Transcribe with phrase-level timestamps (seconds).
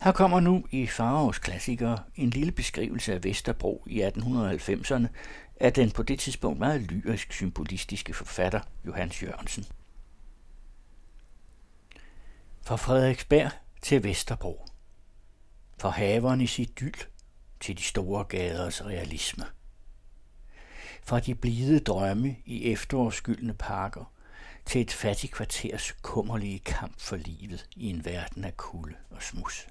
[0.00, 5.06] Her kommer nu i Farovs klassikere en lille beskrivelse af Vesterbro i 1890'erne
[5.60, 9.66] af den på det tidspunkt meget lyrisk symbolistiske forfatter Johannes Jørgensen.
[12.62, 13.50] Fra Frederiksberg
[13.82, 14.66] til Vesterbro.
[15.78, 16.94] Fra havernes idyl
[17.60, 19.44] til de store gaders realisme.
[21.02, 24.12] Fra de blide drømme i efterårsskyldne parker
[24.66, 29.66] til et fattigt kvarters kummerlige kamp for livet i en verden af kulde og smus.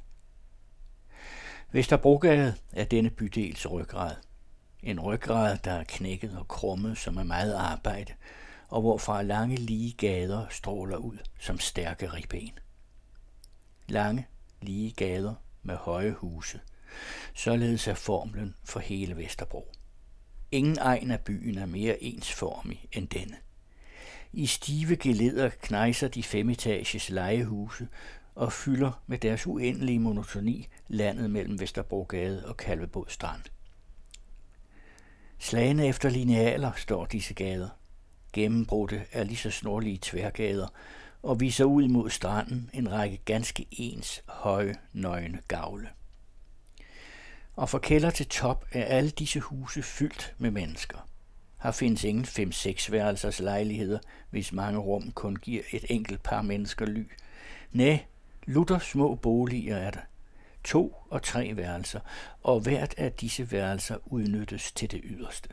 [1.71, 4.15] Vesterbrogade er denne bydels ryggrad.
[4.83, 8.13] En ryggrad, der er knækket og krummet som er meget arbejde,
[8.67, 12.59] og hvorfra lange lige gader stråler ud som stærke ribben.
[13.87, 14.27] Lange,
[14.61, 16.59] lige gader med høje huse.
[17.33, 19.71] Således er formlen for hele Vesterbro.
[20.51, 23.35] Ingen egen af byen er mere ensformig end denne.
[24.33, 27.87] I stive geleder knejser de femetages lejehuse
[28.37, 33.41] og fylder med deres uendelige monotoni landet mellem Vesterbrogade og Kalvebod Strand.
[35.39, 37.69] Slagene efter linealer står disse gader.
[38.33, 40.67] Gennembrudte er lige så snorlige tværgader
[41.23, 45.89] og viser ud mod stranden en række ganske ens, høje, nøgne gavle.
[47.55, 51.09] Og fra kælder til top er alle disse huse fyldt med mennesker.
[51.63, 53.99] Her findes ingen fem-seks værelsers lejligheder,
[54.30, 57.11] hvis mange rum kun giver et enkelt par mennesker ly.
[57.71, 57.97] Næ,
[58.47, 59.99] lutter små boliger er der.
[60.63, 61.99] To og tre værelser,
[62.43, 65.49] og hvert af disse værelser udnyttes til det yderste.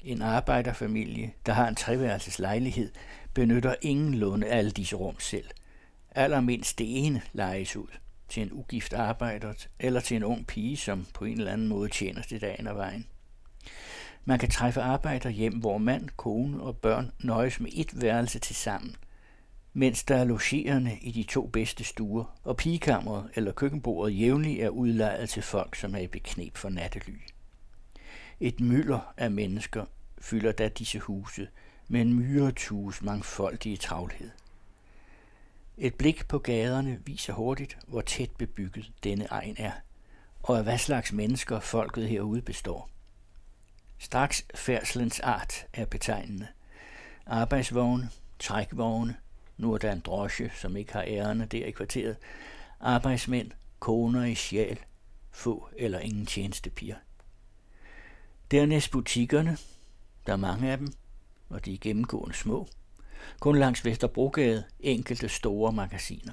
[0.00, 2.92] En arbejderfamilie, der har en treværelses lejlighed,
[3.34, 5.50] benytter ingen alle disse rum selv.
[6.10, 7.88] Allermindst det ene lejes ud
[8.28, 11.88] til en ugift arbejder eller til en ung pige, som på en eller anden måde
[11.88, 13.06] tjener til dagen og vejen.
[14.24, 18.56] Man kan træffe arbejder hjem, hvor mand, kone og børn nøjes med et værelse til
[18.56, 18.96] sammen,
[19.72, 24.68] mens der er logerende i de to bedste stuer, og pigekammeret eller køkkenbordet jævnligt er
[24.68, 27.18] udlejet til folk, som er i beknep for nattely.
[28.40, 29.84] Et mylder af mennesker
[30.20, 31.48] fylder da disse huse
[31.88, 34.30] med en myretues mangfoldige travlhed.
[35.78, 39.72] Et blik på gaderne viser hurtigt, hvor tæt bebygget denne egen er,
[40.42, 42.90] og af hvad slags mennesker folket herude består.
[43.98, 46.46] Straks færdslens art er betegnende.
[47.26, 49.16] Arbejdsvogne, trækvogne,
[49.56, 52.16] nu er der en drosje, som ikke har ærerne der i kvarteret,
[52.80, 54.78] arbejdsmænd, koner i sjæl,
[55.30, 56.96] få eller ingen tjenestepiger.
[58.50, 59.58] Dernæst butikkerne,
[60.26, 60.92] der er mange af dem,
[61.48, 62.68] og de er gennemgående små.
[63.40, 66.32] Kun langs Vesterbrogade enkelte store magasiner.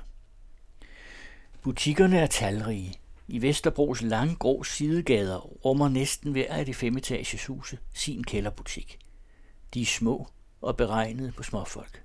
[1.61, 2.93] Butikkerne er talrige.
[3.27, 8.99] I Vesterbros lange grå sidegader rummer næsten hver af de femetages huse sin kælderbutik.
[9.73, 10.27] De er små
[10.61, 12.03] og beregnet på småfolk.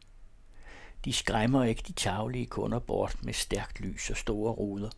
[1.04, 4.91] De skræmmer ikke de taglige kunder bort med stærkt lys og store ruder,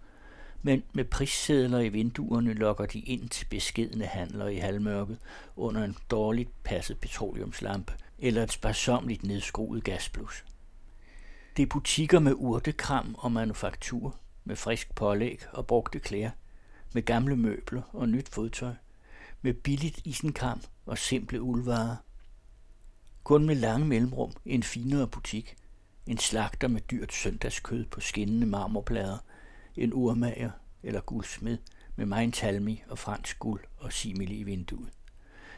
[0.62, 5.18] men med prissedler i vinduerne lokker de ind til beskedende handler i halvmørket
[5.56, 10.44] under en dårligt passet petroleumslampe eller et sparsomligt nedskruet gasblus.
[11.56, 16.30] Det er butikker med urtekram og manufaktur, med frisk pålæg og brugte klæder,
[16.94, 18.74] med gamle møbler og nyt fodtøj,
[19.42, 21.96] med billigt isenkram og simple uldvarer.
[23.24, 25.56] Kun med lange mellemrum en finere butik,
[26.06, 29.18] en slagter med dyrt søndagskød på skinnende marmorplader,
[29.76, 30.50] en urmager
[30.82, 31.58] eller guldsmed
[31.96, 34.90] med megen talmi og fransk guld og simili i vinduet.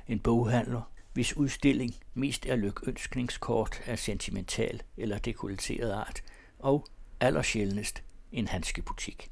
[0.08, 0.82] En boghandler,
[1.12, 6.22] hvis udstilling mest er lykønskningskort af sentimental eller dekolleteret art,
[6.58, 6.86] og
[7.20, 9.28] allersjældnest en handskebutik.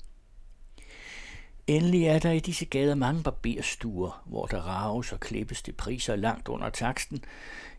[1.67, 6.17] Endelig er der i disse gader mange barberstuer, hvor der raves og klippes til priser
[6.17, 7.25] langt under taksten,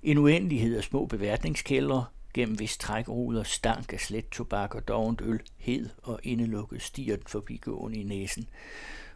[0.03, 2.05] en uendelighed af små beværtningskældre,
[2.37, 7.27] gennem hvis trækruder, stank af slet tobak og dovent øl, hed og indelukket stiger den
[7.27, 8.49] forbigående i næsen.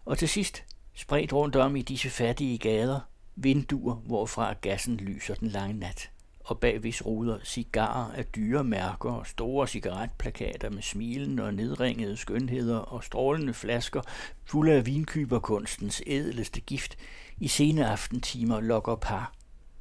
[0.05, 2.99] Og til sidst, spredt rundt om i disse fattige gader,
[3.35, 6.11] vinduer, hvorfra gassen lyser den lange nat
[6.43, 12.17] og bag hvis ruder cigarer af dyre mærker og store cigaretplakater med smilende og nedringede
[12.17, 14.01] skønheder og strålende flasker
[14.45, 16.97] fulde af vinkyberkunstens ædleste gift
[17.37, 19.33] i sene aftentimer lokker par,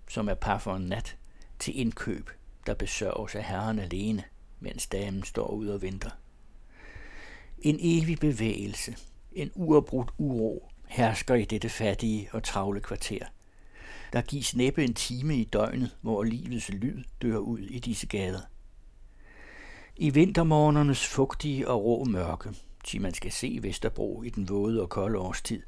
[0.09, 1.17] som er par for en nat,
[1.59, 2.31] til indkøb,
[2.67, 4.25] der besørges af herren alene,
[4.61, 6.11] mens damen står ud og venter.
[7.59, 8.97] En evig bevægelse,
[9.33, 13.25] en uafbrudt uro hersker i dette fattige og travle kvarter–
[14.13, 18.41] der gives næppe en time i døgnet, hvor livets lyd dør ud i disse gader.
[19.97, 22.55] I vintermorgernes fugtige og rå mørke,
[22.85, 25.63] til man skal se Vesterbro i den våde og kolde årstid,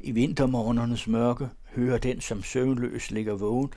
[0.00, 3.72] i vintermorgernes mørke hører den, som søvnløs ligger vågen,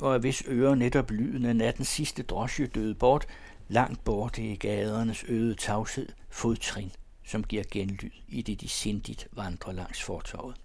[0.00, 3.26] og af hvis ører netop lyden af nattens sidste drosje døde bort,
[3.68, 6.92] langt borte i gadernes øde tavshed, fodtrin,
[7.24, 10.56] som giver genlyd i det de sindigt vandrer langs fortorvet.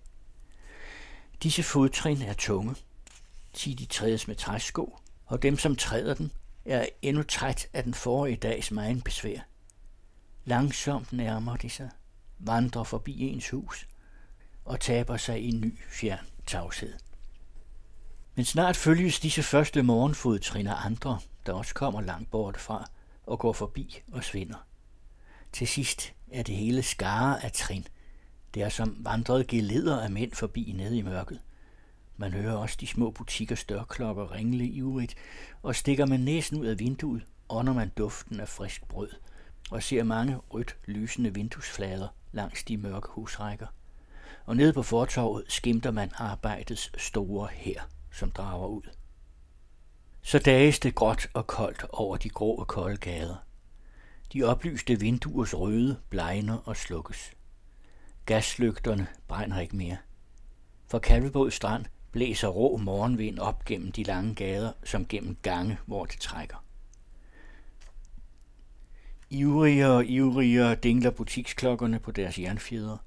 [1.44, 2.76] Disse fodtrin er tunge.
[3.54, 6.32] Ti de trædes med træsko, og dem, som træder den,
[6.66, 9.40] er endnu træt af den forrige dags megen besvær.
[10.46, 11.90] Langsomt nærmer de sig,
[12.40, 13.88] vandrer forbi ens hus
[14.66, 16.94] og taber sig i en ny fjern tavshed.
[18.38, 22.90] Men snart følges disse første morgenfodtrin af andre, der også kommer langt bort fra
[23.26, 24.66] og går forbi og svinder.
[25.54, 27.88] Til sidst er det hele skare af trin.
[28.54, 31.40] Det er som vandrede geleder af mænd forbi nede i mørket.
[32.18, 35.16] Man hører også de små butikker dørklokker ringle ivrigt,
[35.64, 39.10] og stikker man næsen ud af vinduet, ånder man duften af frisk brød,
[39.72, 43.68] og ser mange rødt lysende vinduesflader langs de mørke husrækker.
[44.46, 47.82] Og nede på fortorvet skimter man arbejdets store her,
[48.12, 48.90] som drager ud.
[50.22, 53.36] Så dages det gråt og koldt over de grå og kolde gader.
[54.34, 57.34] De oplyste vinduers røde blegner og slukkes.
[58.26, 59.98] Gaslygterne brænder ikke mere.
[60.88, 66.06] For Kalvebåd Strand blæser rå morgenvind op gennem de lange gader, som gennem gange, hvor
[66.06, 66.64] det trækker.
[69.30, 72.98] Ivrigere og ivrigere dingler butiksklokkerne på deres jernfjeder.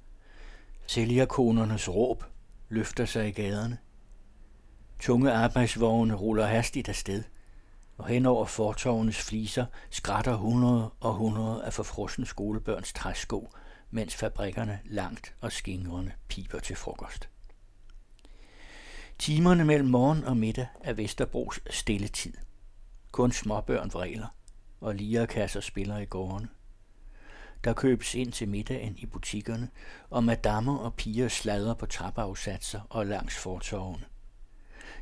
[0.87, 2.25] Sælgerkonernes råb
[2.69, 3.79] løfter sig i gaderne.
[5.01, 7.23] Tunge arbejdsvogne ruller hastigt afsted,
[7.99, 13.53] og hen over fortovenes fliser skrætter hundrede og hundrede af forfrosne skolebørns træsko,
[13.91, 17.29] mens fabrikkerne langt og skingrende piper til frokost.
[19.19, 22.35] Timerne mellem morgen og middag er Vesterbros stille tid.
[23.13, 24.35] Kun småbørn vræler,
[24.81, 26.49] og lierkasser spiller i gårdene.
[27.65, 29.69] Der købes ind til middagen i butikkerne,
[30.11, 34.05] og madammer og piger sladrer på trappeafsatser og langs fortovene.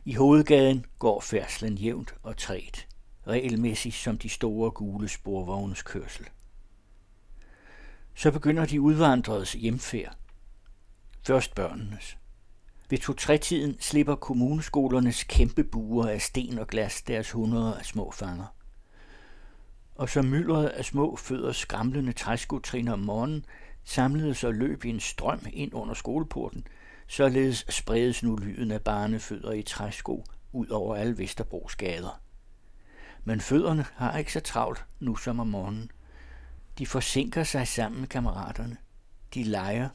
[0.04, 2.86] I hovedgaden går færdslen jævnt og træt,
[3.26, 6.26] regelmæssigt som de store gule sporvognes kørsel.
[8.14, 10.16] Så begynder de udvandredes hjemfærd.
[11.26, 12.18] Først børnenes.
[12.90, 18.54] Ved to-tre-tiden slipper kommuneskolernes kæmpe buer af sten og glas deres hundreder af små fanger.
[19.94, 23.44] Og så myldret af små fødder skramlende træskotrin om morgenen
[23.84, 26.66] samlede sig løb i en strøm ind under skoleporten,
[27.08, 32.20] således spredes nu lyden af barnefødder i træsko ud over alle Vesterbros gader.
[33.24, 35.90] Men fødderne har ikke så travlt nu som om morgenen.
[36.78, 38.76] De forsinker sig sammen med kammeraterne.
[39.34, 39.88] De leger,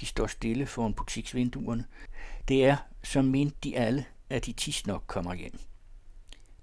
[0.00, 1.84] de står stille foran butiksvinduerne.
[2.48, 5.60] Det er, som mente de alle, at de tis nok kommer hjem.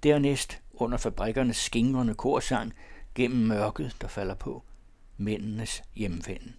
[0.04, 2.74] Dernæst, under fabrikkernes skingrende korsang,
[3.16, 4.64] gennem mørket, der falder på,
[5.18, 6.56] mændenes hjemvenden.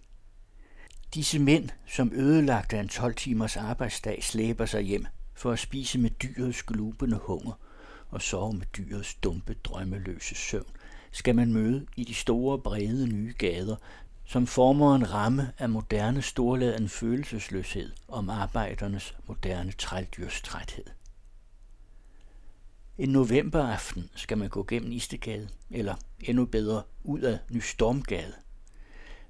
[1.13, 6.09] Disse mænd, som ødelagte en 12 timers arbejdsdag, slæber sig hjem for at spise med
[6.09, 7.59] dyrets glubende hunger
[8.09, 10.65] og sove med dyrets dumpe, drømmeløse søvn,
[11.11, 13.75] skal man møde i de store, brede nye gader,
[14.25, 20.85] som former en ramme af moderne storladen følelsesløshed om arbejdernes moderne trældyrstræthed.
[22.97, 28.33] En novemberaften skal man gå gennem Istegade, eller endnu bedre, ud af Nystormgade.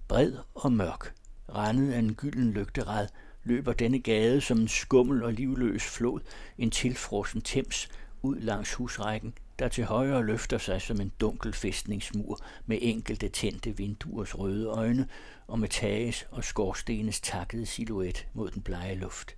[0.08, 1.14] Bred og mørk,
[1.56, 3.08] rendet af en gylden lygterad,
[3.44, 6.20] løber denne gade som en skummel og livløs flod,
[6.58, 7.90] en tilfrossen Thames,
[8.22, 13.78] ud langs husrækken der til højre løfter sig som en dunkel fæstningsmur med enkelte tændte
[13.78, 15.08] vinduers røde øjne
[15.48, 19.36] og med tages og skorstenes takkede silhuet mod den blege luft.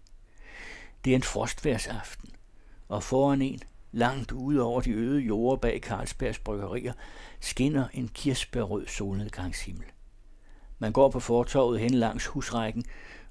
[1.06, 2.30] Det er en frostværsaften,
[2.90, 6.94] og foran en, langt ude over de øde jorder bag Carlsbergs bryggerier,
[7.40, 9.86] skinner en kirsebærrød solnedgangshimmel.
[10.82, 12.84] Man går på fortorvet hen langs husrækken,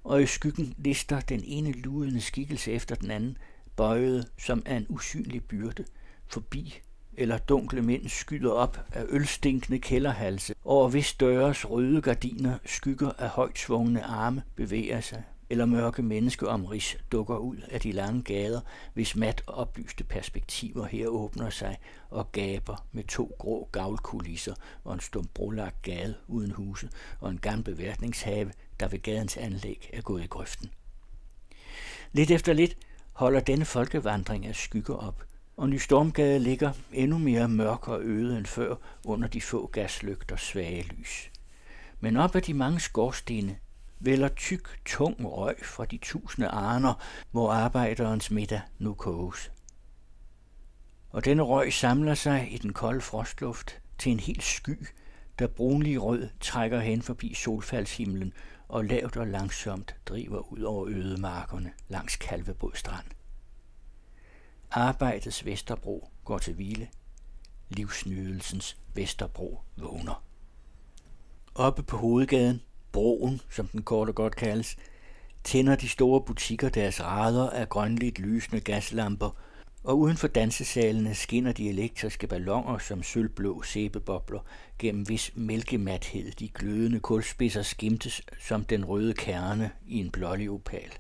[0.05, 3.39] og i skyggen lister den ene ludende skikkelse efter den anden,
[3.77, 5.85] bøjet som af en usynlig byrde–
[6.33, 6.81] forbi,
[7.17, 13.29] eller dunkle mænd skyder op af ølstinkende kælderhalse, over hvis døres røde gardiner skygger af
[13.29, 18.61] højt svungne arme bevæger sig, eller mørke menneskeomrids dukker ud af de lange gader,
[18.95, 21.79] hvis mat oplyste perspektiver her åbner sig
[22.11, 24.55] og gaber med to grå gavlkulisser
[24.85, 26.89] og en stum brolagt gade uden huse
[27.21, 30.71] og en gammel beværtningshave, der ved gadens anlæg er gået i grøften.
[32.13, 32.77] Lidt efter lidt
[33.13, 35.25] holder denne folkevandring af skygger op,
[35.57, 40.37] og Ny Stormgade ligger endnu mere mørk og øde end før under de få gaslygter
[40.37, 41.31] svage lys.
[42.01, 43.57] Men op ad de mange skorstene
[44.01, 46.95] vælger tyk, tung røg fra de tusinde arner,
[47.31, 49.53] hvor arbejderens middag nu koges.
[51.11, 54.87] Og denne røg samler sig i den kolde frostluft til en hel sky,
[55.39, 58.33] der brunlig rød trækker hen forbi solfaldshimlen
[58.69, 63.07] og lavt og langsomt driver ud over ødemarkerne langs Kalvebod Strand.
[64.71, 66.89] Arbejdets Vesterbro går til hvile.
[67.69, 70.25] Livsnydelsens Vesterbro vågner.
[71.55, 74.77] Oppe på hovedgaden broen, som den kort og godt kaldes,
[75.45, 79.31] tænder de store butikker deres rader af grønligt lysende gaslamper,
[79.85, 84.41] og uden for dansesalene skinner de elektriske ballonger som sølvblå sæbebobler,
[84.79, 90.93] gennem hvis mælkemathed de glødende kulspidser skimtes som den røde kerne i en blålig opal.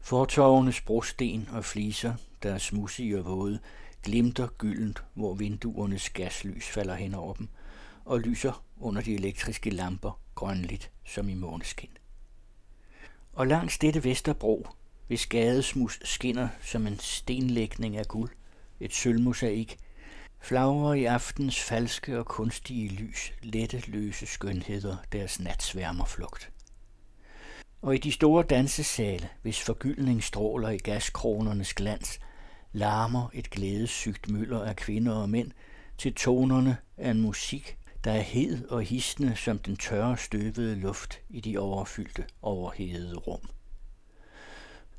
[0.00, 3.58] Fortorvenes brosten og fliser, der er smudsige og våde,
[4.02, 7.48] glimter gyldent, hvor vinduernes gaslys falder hen over dem,
[8.04, 11.90] og lyser under de elektriske lamper grønligt som i måneskin.
[13.32, 14.66] Og langs dette Vesterbro,
[15.06, 18.30] hvis gadesmus skinner som en stenlægning af guld,
[18.80, 19.78] et sølvmosaik,
[20.40, 26.50] flagrer i aftens falske og kunstige lys lette løse skønheder deres natsværmerflugt.
[27.82, 32.20] Og i de store dansesale, hvis forgyldning stråler i gaskronernes glans,
[32.72, 35.50] larmer et glædesygt mylder af kvinder og mænd
[35.98, 41.20] til tonerne af en musik, der er hed og hisne som den tørre støvede luft
[41.28, 43.40] i de overfyldte, overhedede rum.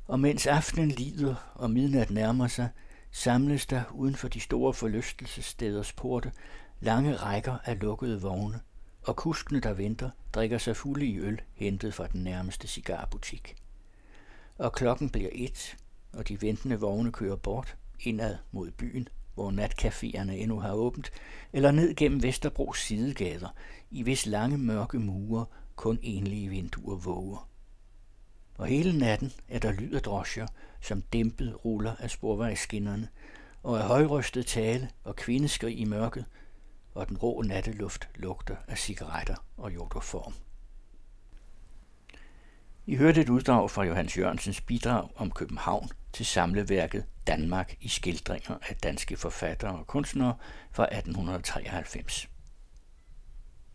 [0.06, 2.68] Og mens aftenen lider og midnat nærmer sig,
[3.10, 6.32] samles der uden for de store forlystelsessteders porte
[6.80, 8.60] lange rækker af lukkede vogne,
[9.02, 13.56] og kuskene, der venter, drikker sig fulde i øl, hentet fra den nærmeste cigarbutik.
[14.58, 15.76] Og klokken bliver et,
[16.12, 21.10] og de ventende vogne kører bort, indad mod byen, hvor natcaféerne endnu har åbent,
[21.52, 23.48] eller ned gennem Vesterbros sidegader,
[23.90, 27.48] i hvis lange mørke mure kun enlige vinduer våger.
[28.54, 30.46] Og hele natten er der lyd af drosjer,
[30.80, 33.08] som dæmpet ruller af sporvejsskinnerne,
[33.62, 36.24] og af højrystet tale og kvindeskrig i mørket,
[36.94, 40.34] og den rå natteluft lugter af cigaretter og jodoform.
[42.88, 48.58] I hørte et uddrag fra Johannes Jørgensens bidrag om København til samleværket Danmark i skildringer
[48.68, 50.34] af danske forfattere og kunstnere
[50.72, 52.28] fra 1893.